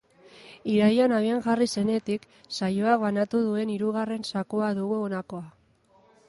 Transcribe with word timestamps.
Irailean 0.75 1.11
abian 1.17 1.43
jarri 1.47 1.67
zenetik, 1.81 2.25
saioak 2.59 3.03
banatu 3.05 3.43
duen 3.49 3.75
hirugarren 3.75 4.27
zakua 4.33 4.71
dugu 4.81 4.99
honakoa. 5.05 5.47